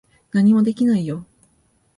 [0.31, 1.27] 何もできないよ。